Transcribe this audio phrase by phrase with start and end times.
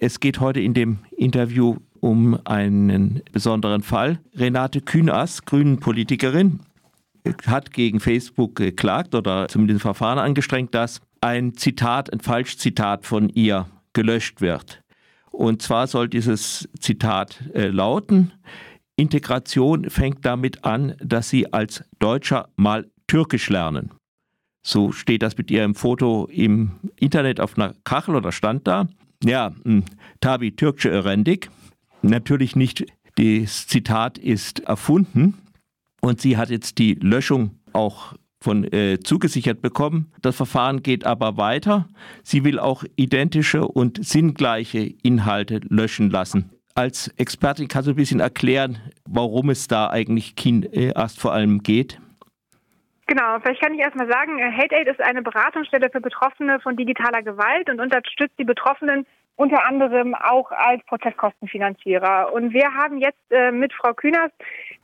[0.00, 4.20] Es geht heute in dem Interview um einen besonderen Fall.
[4.34, 6.60] Renate Kühners, Grünen-Politikerin,
[7.46, 13.28] hat gegen Facebook geklagt oder zumindest ein Verfahren angestrengt, dass ein Zitat, ein Falschzitat von
[13.28, 14.82] ihr gelöscht wird.
[15.32, 18.32] Und zwar soll dieses Zitat äh, lauten,
[18.96, 23.90] Integration fängt damit an, dass Sie als Deutscher mal Türkisch lernen.
[24.64, 28.88] So steht das mit Ihrem Foto im Internet auf einer Kachel oder stand da.
[29.24, 29.84] Ja, hm,
[30.20, 31.48] Tabi Türkçe öğrendik.
[32.02, 32.84] Natürlich nicht,
[33.16, 35.34] das Zitat ist erfunden
[36.00, 40.12] und sie hat jetzt die Löschung auch von äh, zugesichert bekommen.
[40.22, 41.88] Das Verfahren geht aber weiter.
[42.22, 46.50] Sie will auch identische und sinngleiche Inhalte löschen lassen.
[46.74, 51.64] Als Expertin kannst du ein bisschen erklären, warum es da eigentlich Kin erst vor allem
[51.64, 52.00] geht?
[53.08, 57.22] Genau, vielleicht kann ich erstmal sagen, äh, HateAid ist eine Beratungsstelle für Betroffene von digitaler
[57.22, 62.30] Gewalt und unterstützt die Betroffenen unter anderem auch als Prozesskostenfinanzierer.
[62.34, 64.30] Und wir haben jetzt äh, mit Frau Kühners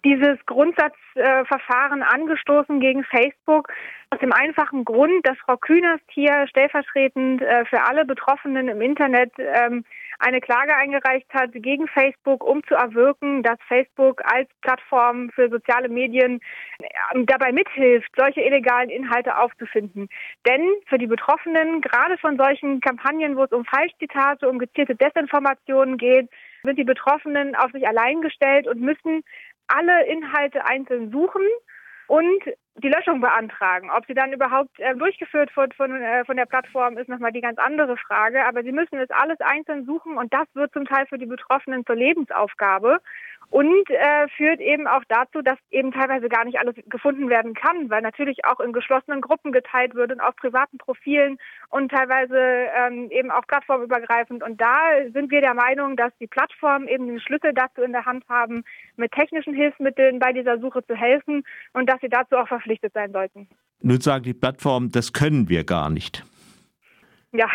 [0.04, 3.70] dieses Grundsatzverfahren äh, angestoßen gegen Facebook
[4.08, 9.32] aus dem einfachen Grund, dass Frau Kühners hier stellvertretend äh, für alle Betroffenen im Internet
[9.38, 9.84] ähm,
[10.18, 15.88] eine Klage eingereicht hat gegen Facebook, um zu erwirken, dass Facebook als Plattform für soziale
[15.88, 16.40] Medien
[16.78, 20.08] äh, dabei mithilft, solche illegalen Inhalte aufzufinden.
[20.46, 25.98] Denn für die Betroffenen, gerade von solchen Kampagnen, wo es um Falschzitate, um gezielte Desinformationen
[25.98, 26.28] geht,
[26.62, 29.22] sind die Betroffenen auf sich allein gestellt und müssen
[29.66, 31.42] alle Inhalte einzeln suchen
[32.06, 32.42] und
[32.76, 33.90] die Löschung beantragen.
[33.90, 37.40] Ob sie dann überhaupt äh, durchgeführt wird von, äh, von der Plattform, ist nochmal die
[37.40, 38.44] ganz andere Frage.
[38.44, 41.86] Aber sie müssen es alles einzeln suchen und das wird zum Teil für die Betroffenen
[41.86, 43.00] zur Lebensaufgabe
[43.54, 47.88] und äh, führt eben auch dazu, dass eben teilweise gar nicht alles gefunden werden kann,
[47.88, 51.38] weil natürlich auch in geschlossenen Gruppen geteilt wird und auf privaten Profilen
[51.70, 54.42] und teilweise ähm, eben auch plattformübergreifend.
[54.42, 54.74] Und da
[55.12, 58.64] sind wir der Meinung, dass die Plattformen eben den Schlüssel dazu in der Hand haben,
[58.96, 61.44] mit technischen Hilfsmitteln bei dieser Suche zu helfen
[61.74, 63.46] und dass sie dazu auch verpflichtet sein sollten.
[63.82, 66.24] Nun sagen die Plattformen, das können wir gar nicht.
[67.30, 67.48] Ja,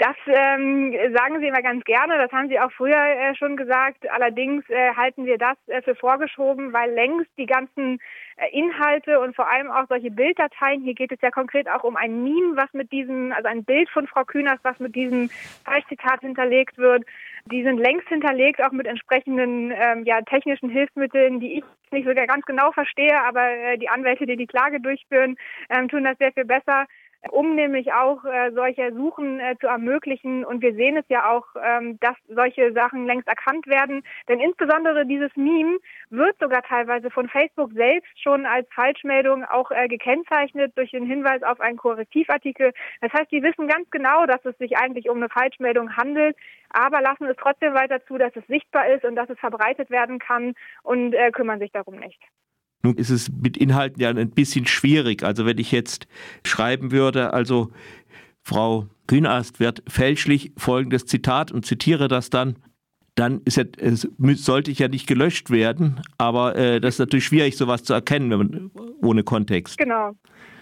[0.00, 2.16] das ähm, sagen Sie immer ganz gerne.
[2.16, 4.10] Das haben Sie auch früher äh, schon gesagt.
[4.10, 7.98] Allerdings äh, halten wir das äh, für vorgeschoben, weil längst die ganzen
[8.36, 11.96] äh, Inhalte und vor allem auch solche Bilddateien, hier geht es ja konkret auch um
[11.96, 15.28] ein Meme, was mit diesem, also ein Bild von Frau Kühners, was mit diesem
[15.66, 17.04] Falschzitat hinterlegt wird.
[17.52, 22.26] Die sind längst hinterlegt, auch mit entsprechenden ähm, ja, technischen Hilfsmitteln, die ich nicht sogar
[22.26, 25.36] ganz genau verstehe, aber äh, die Anwälte, die die Klage durchführen,
[25.68, 26.86] ähm, tun das sehr viel besser
[27.28, 30.44] um nämlich auch äh, solche Suchen äh, zu ermöglichen.
[30.44, 34.02] Und wir sehen es ja auch, ähm, dass solche Sachen längst erkannt werden.
[34.28, 39.88] Denn insbesondere dieses Meme wird sogar teilweise von Facebook selbst schon als Falschmeldung auch äh,
[39.88, 42.72] gekennzeichnet durch den Hinweis auf einen Korrektivartikel.
[43.00, 46.36] Das heißt, die wissen ganz genau, dass es sich eigentlich um eine Falschmeldung handelt,
[46.70, 50.18] aber lassen es trotzdem weiter zu, dass es sichtbar ist und dass es verbreitet werden
[50.18, 52.20] kann und äh, kümmern sich darum nicht.
[52.82, 55.22] Nun ist es mit Inhalten ja ein bisschen schwierig.
[55.22, 56.06] Also wenn ich jetzt
[56.46, 57.70] schreiben würde, also
[58.42, 62.56] Frau Kühnast wird fälschlich folgendes Zitat und zitiere das dann,
[63.20, 63.64] dann ja,
[64.34, 68.30] sollte ich ja nicht gelöscht werden, aber äh, das ist natürlich schwierig, sowas zu erkennen,
[68.30, 68.70] wenn man
[69.02, 69.78] ohne Kontext.
[69.78, 70.12] Genau.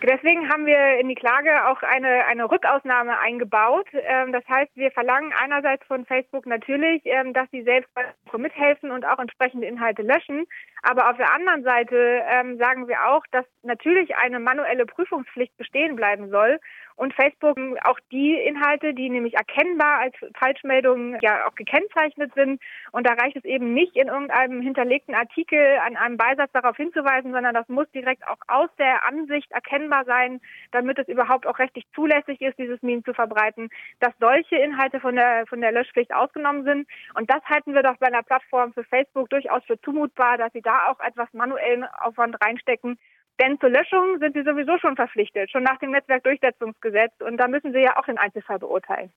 [0.02, 3.88] Deswegen haben wir in die Klage auch eine, eine Rückausnahme eingebaut.
[3.92, 7.88] Ähm, das heißt, wir verlangen einerseits von Facebook natürlich, ähm, dass sie selbst
[8.36, 10.44] mithelfen und auch entsprechende Inhalte löschen.
[10.82, 15.96] Aber auf der anderen Seite ähm, sagen wir auch, dass natürlich eine manuelle Prüfungspflicht bestehen
[15.96, 16.60] bleiben soll
[16.98, 22.60] und Facebook auch die Inhalte, die nämlich erkennbar als Falschmeldungen ja auch gekennzeichnet sind.
[22.90, 27.32] Und da reicht es eben nicht in irgendeinem hinterlegten Artikel an einem Beisatz darauf hinzuweisen,
[27.32, 30.40] sondern das muss direkt auch aus der Ansicht erkennbar sein,
[30.72, 33.68] damit es überhaupt auch rechtlich zulässig ist, dieses Meme zu verbreiten,
[34.00, 36.88] dass solche Inhalte von der, von der Löschpflicht ausgenommen sind.
[37.14, 40.62] Und das halten wir doch bei einer Plattform für Facebook durchaus für zumutbar, dass sie
[40.62, 42.98] da auch etwas manuellen Aufwand reinstecken
[43.40, 47.12] denn zur Löschung sind sie sowieso schon verpflichtet, schon nach dem Netzwerkdurchsetzungsgesetz.
[47.26, 49.10] Und da müssen sie ja auch den Einzelfall beurteilen.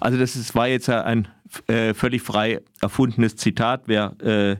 [0.00, 1.28] Also das ist, war jetzt ja ein
[1.66, 3.82] äh, völlig frei erfundenes Zitat.
[3.86, 4.56] Wer, äh,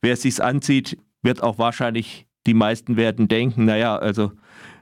[0.00, 4.32] wer es sich ansieht, wird auch wahrscheinlich, die meisten werden denken, naja, also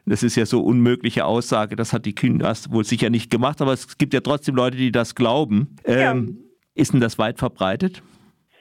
[0.07, 3.73] das ist ja so unmögliche Aussage, das hat die Künast wohl sicher nicht gemacht, aber
[3.73, 5.77] es gibt ja trotzdem Leute, die das glauben.
[5.85, 6.45] Ähm, ja.
[6.75, 8.03] Ist denn das weit verbreitet?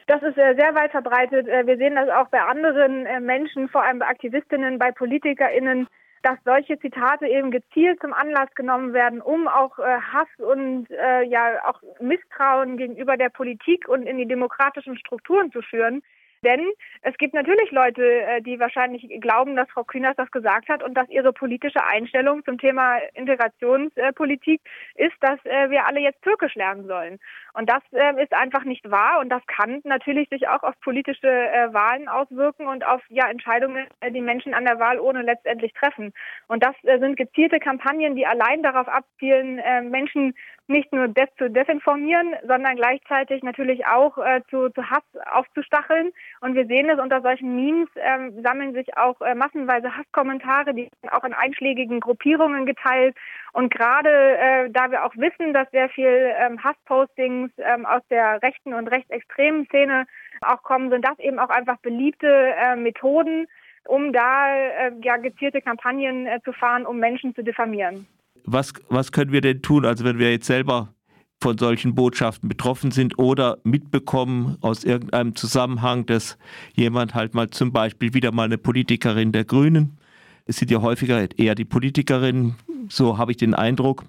[0.10, 1.48] Das ist äh, sehr weit verbreitet.
[1.48, 5.88] Äh, wir sehen das auch bei anderen äh, Menschen, vor allem bei Aktivistinnen, bei PolitikerInnen,
[6.24, 11.82] dass solche Zitate eben gezielt zum Anlass genommen werden, um auch Hass und ja auch
[12.02, 16.02] Misstrauen gegenüber der Politik und in die demokratischen Strukturen zu führen.
[16.44, 16.62] Denn
[17.02, 20.94] es gibt natürlich Leute, äh, die wahrscheinlich glauben, dass Frau Kühners das gesagt hat und
[20.94, 24.62] dass ihre politische Einstellung zum Thema Integrationspolitik
[24.96, 27.20] ist, dass äh, wir alle jetzt Türkisch lernen sollen.
[27.54, 31.28] Und das äh, ist einfach nicht wahr und das kann natürlich sich auch auf politische
[31.28, 36.14] Wahlen auswirken und auf ja, Entscheidungen, die Menschen an der Wahl ohne letztendlich treffen.
[36.48, 40.36] Und das sind gezielte Kampagnen, die allein darauf abzielen, Menschen
[40.70, 44.18] nicht nur des zu desinformieren, sondern gleichzeitig natürlich auch
[44.50, 46.12] zu, zu Hass aufzustacheln
[46.42, 50.90] und wir sehen es unter solchen Memes ähm, sammeln sich auch äh, massenweise Hasskommentare, die
[51.02, 53.16] werden auch in einschlägigen Gruppierungen geteilt.
[53.54, 58.42] Und gerade äh, da wir auch wissen, dass sehr viel ähm, Hasspostings ähm, aus der
[58.42, 60.06] rechten und rechtsextremen Szene
[60.42, 63.48] auch kommen, sind das eben auch einfach beliebte äh, Methoden,
[63.86, 68.08] um da äh, ja gezielte Kampagnen äh, zu fahren, um Menschen zu diffamieren.
[68.46, 69.86] Was, was können wir denn tun?
[69.86, 70.94] Also wenn wir jetzt selber
[71.42, 76.38] von solchen Botschaften betroffen sind oder mitbekommen aus irgendeinem Zusammenhang, dass
[76.76, 79.98] jemand halt mal zum Beispiel wieder mal eine Politikerin der Grünen,
[80.46, 82.56] es sind ja häufiger eher die Politikerinnen,
[82.90, 84.04] so habe ich den Eindruck,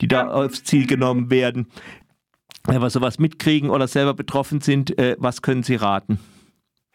[0.00, 1.66] die da aufs Ziel genommen werden.
[2.64, 6.18] Wenn wir sowas mitkriegen oder selber betroffen sind, äh, was können Sie raten?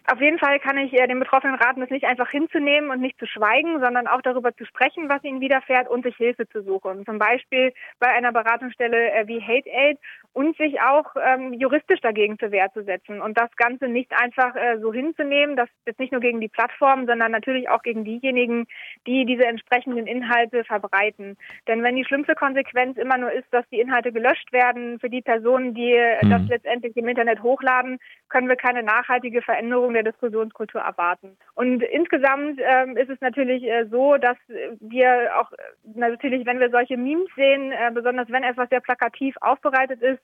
[0.10, 3.20] Auf jeden Fall kann ich äh, den Betroffenen raten, das nicht einfach hinzunehmen und nicht
[3.20, 7.06] zu schweigen, sondern auch darüber zu sprechen, was ihnen widerfährt und sich Hilfe zu suchen.
[7.06, 10.00] Zum Beispiel bei einer Beratungsstelle äh, wie Hate Aid
[10.32, 14.56] und sich auch ähm, juristisch dagegen zur Wehr zu setzen und das Ganze nicht einfach
[14.56, 18.66] äh, so hinzunehmen, das jetzt nicht nur gegen die Plattform, sondern natürlich auch gegen diejenigen,
[19.08, 21.36] die diese entsprechenden Inhalte verbreiten.
[21.68, 25.22] Denn wenn die schlimmste Konsequenz immer nur ist, dass die Inhalte gelöscht werden für die
[25.22, 26.30] Personen, die mhm.
[26.30, 28.00] das letztendlich im Internet hochladen,
[28.30, 31.38] können wir keine nachhaltige Veränderung der Diskussionskultur erwarten.
[31.56, 34.38] Und insgesamt ähm, ist es natürlich äh, so, dass
[34.80, 35.52] wir auch
[35.96, 40.20] natürlich, wenn wir solche Memes sehen, äh, besonders wenn etwas sehr plakativ aufbereitet ist,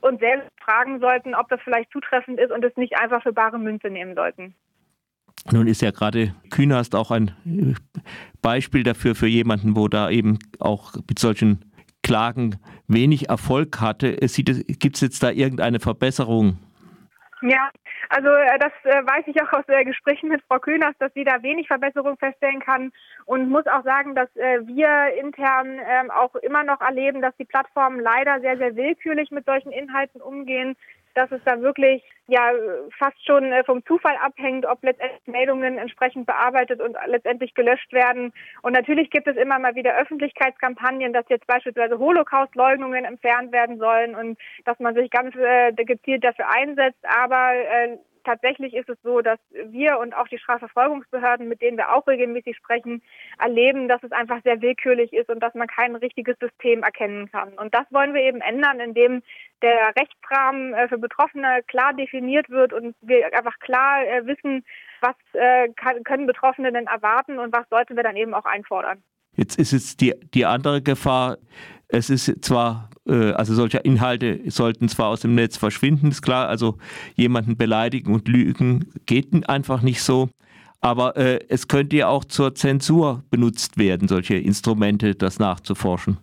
[0.00, 3.58] uns selbst fragen sollten, ob das vielleicht zutreffend ist und es nicht einfach für bare
[3.58, 4.54] Münze nehmen sollten.
[5.52, 7.74] Nun ist ja gerade Künast auch ein äh,
[8.42, 11.64] Beispiel dafür für jemanden, wo da eben auch mit solchen
[12.02, 14.16] Klagen wenig Erfolg hatte.
[14.16, 16.58] Gibt es jetzt da irgendeine Verbesserung?
[17.40, 17.70] Ja,
[18.08, 21.22] also äh, das äh, weiß ich auch aus äh, Gesprächen mit Frau Kühners, dass sie
[21.22, 22.92] da wenig Verbesserung feststellen kann
[23.26, 28.00] und muss auch sagen, dass wir intern ähm, auch immer noch erleben, dass die Plattformen
[28.00, 30.76] leider sehr, sehr willkürlich mit solchen Inhalten umgehen
[31.18, 32.52] dass es da wirklich ja
[32.98, 38.32] fast schon äh, vom Zufall abhängt, ob letztendlich Meldungen entsprechend bearbeitet und letztendlich gelöscht werden.
[38.62, 44.14] Und natürlich gibt es immer mal wieder Öffentlichkeitskampagnen, dass jetzt beispielsweise Holocaust-Leugnungen entfernt werden sollen
[44.14, 47.02] und dass man sich ganz äh, gezielt dafür einsetzt.
[47.02, 51.94] Aber äh, tatsächlich ist es so, dass wir und auch die Strafverfolgungsbehörden, mit denen wir
[51.94, 53.02] auch regelmäßig sprechen,
[53.38, 57.52] erleben, dass es einfach sehr willkürlich ist und dass man kein richtiges System erkennen kann.
[57.54, 59.22] Und das wollen wir eben ändern, indem
[59.62, 64.64] der Rechtsrahmen äh, für Betroffene klar definiert wird und wir einfach klar äh, wissen,
[65.00, 65.68] was äh,
[66.04, 69.02] können Betroffene denn erwarten und was sollten wir dann eben auch einfordern.
[69.32, 71.38] Jetzt ist es die, die andere Gefahr,
[71.88, 76.48] es ist zwar, äh, also solche Inhalte sollten zwar aus dem Netz verschwinden, ist klar,
[76.48, 76.78] also
[77.14, 80.28] jemanden beleidigen und lügen geht einfach nicht so.
[80.80, 86.18] Aber äh, es könnte ja auch zur Zensur benutzt werden, solche Instrumente, das nachzuforschen.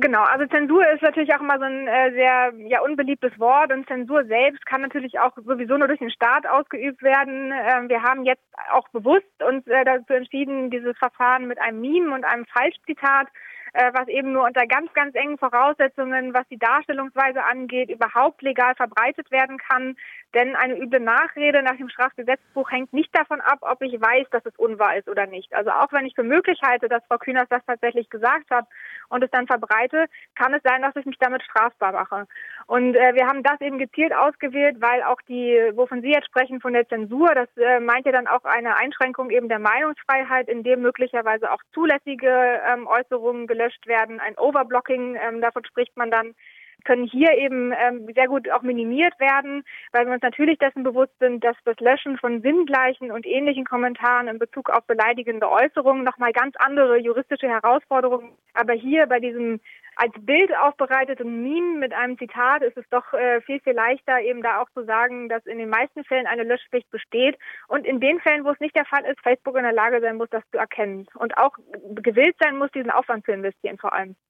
[0.00, 3.86] Genau, also Zensur ist natürlich auch immer so ein äh, sehr ja, unbeliebtes Wort und
[3.88, 7.52] Zensur selbst kann natürlich auch sowieso nur durch den Staat ausgeübt werden.
[7.52, 12.14] Ähm, wir haben jetzt auch bewusst uns äh, dazu entschieden, dieses Verfahren mit einem Meme
[12.14, 17.42] und einem Falschzitat äh, was eben nur unter ganz, ganz engen Voraussetzungen, was die Darstellungsweise
[17.42, 19.96] angeht, überhaupt legal verbreitet werden kann.
[20.34, 24.44] Denn eine üble Nachrede nach dem Strafgesetzbuch hängt nicht davon ab, ob ich weiß, dass
[24.46, 25.52] es unwahr ist oder nicht.
[25.54, 28.66] Also auch wenn ich für möglich halte, dass Frau Kühners das tatsächlich gesagt hat
[29.10, 32.26] und es dann verbreite, kann es sein, dass ich mich damit strafbar mache.
[32.66, 36.60] Und äh, wir haben das eben gezielt ausgewählt, weil auch die, wovon Sie jetzt sprechen,
[36.60, 40.62] von der Zensur, das äh, meint ja dann auch eine Einschränkung eben der Meinungsfreiheit, in
[40.62, 42.28] dem möglicherweise auch zulässige
[42.66, 44.20] ähm, Äußerungen gelöscht gelöscht werden.
[44.20, 46.34] Ein Overblocking, ähm, davon spricht man dann,
[46.84, 51.12] können hier eben ähm, sehr gut auch minimiert werden, weil wir uns natürlich dessen bewusst
[51.18, 56.32] sind, dass das Löschen von sinngleichen und ähnlichen Kommentaren in Bezug auf beleidigende Äußerungen nochmal
[56.32, 58.32] ganz andere juristische Herausforderungen.
[58.54, 59.60] Aber hier bei diesem
[59.96, 64.42] als Bild aufbereiteten Meme mit einem Zitat ist es doch äh, viel, viel leichter, eben
[64.42, 67.36] da auch zu sagen, dass in den meisten Fällen eine Löschpflicht besteht
[67.68, 70.16] und in den Fällen, wo es nicht der Fall ist, Facebook in der Lage sein
[70.16, 71.56] muss, das zu erkennen und auch
[71.96, 74.16] gewillt sein muss, diesen Aufwand zu investieren vor allem.